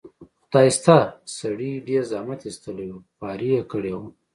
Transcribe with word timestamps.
خدای 0.45 0.69
شته، 0.77 0.97
سړي 1.37 1.71
ډېر 1.87 2.01
زحمت 2.11 2.41
ایستلی 2.45 2.87
و، 2.91 2.97
خواري 3.17 3.49
یې 3.55 3.61
کړې 3.71 3.93
وه. 3.97 4.07